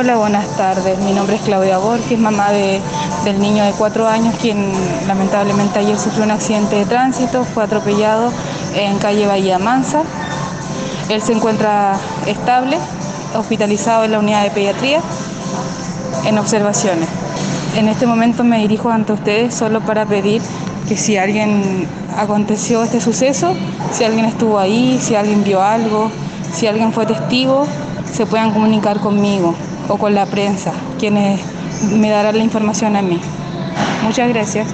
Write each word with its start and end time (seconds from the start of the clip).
Hola, 0.00 0.16
buenas 0.16 0.46
tardes. 0.56 0.96
Mi 1.00 1.12
nombre 1.12 1.34
es 1.34 1.42
Claudia 1.42 1.78
Borges, 1.78 2.16
mamá 2.20 2.52
de, 2.52 2.80
del 3.24 3.40
niño 3.40 3.64
de 3.64 3.72
cuatro 3.72 4.06
años, 4.06 4.32
quien 4.40 4.70
lamentablemente 5.08 5.80
ayer 5.80 5.98
sufrió 5.98 6.22
un 6.22 6.30
accidente 6.30 6.76
de 6.76 6.84
tránsito, 6.84 7.42
fue 7.42 7.64
atropellado 7.64 8.32
en 8.76 8.96
calle 8.98 9.26
Bahía 9.26 9.58
Mansa. 9.58 10.04
Él 11.08 11.20
se 11.20 11.32
encuentra 11.32 11.96
estable, 12.26 12.78
hospitalizado 13.34 14.04
en 14.04 14.12
la 14.12 14.20
unidad 14.20 14.44
de 14.44 14.52
pediatría, 14.52 15.00
en 16.24 16.38
observaciones. 16.38 17.08
En 17.74 17.88
este 17.88 18.06
momento 18.06 18.44
me 18.44 18.58
dirijo 18.60 18.90
ante 18.90 19.12
ustedes 19.14 19.52
solo 19.52 19.80
para 19.80 20.06
pedir 20.06 20.40
que 20.88 20.96
si 20.96 21.16
alguien 21.16 21.88
aconteció 22.16 22.84
este 22.84 23.00
suceso, 23.00 23.52
si 23.90 24.04
alguien 24.04 24.26
estuvo 24.26 24.60
ahí, 24.60 25.00
si 25.02 25.16
alguien 25.16 25.42
vio 25.42 25.60
algo, 25.60 26.12
si 26.54 26.68
alguien 26.68 26.92
fue 26.92 27.04
testigo, 27.04 27.66
se 28.12 28.26
puedan 28.26 28.52
comunicar 28.52 29.00
conmigo 29.00 29.54
o 29.88 29.96
con 29.96 30.14
la 30.14 30.26
prensa, 30.26 30.72
quienes 30.98 31.40
me 31.92 32.10
darán 32.10 32.36
la 32.36 32.44
información 32.44 32.96
a 32.96 33.02
mí. 33.02 33.20
Muchas 34.02 34.28
gracias. 34.28 34.68